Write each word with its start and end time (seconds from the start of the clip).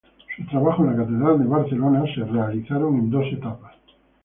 Sus 0.35 0.47
trabajos 0.47 0.79
en 0.87 0.97
la 0.97 1.03
catedral 1.03 1.37
de 1.37 1.45
Barcelona 1.45 2.01
fueron 2.15 2.33
realizados 2.35 2.91
en 2.91 3.11
dos 3.11 3.23
etapas. 3.31 3.75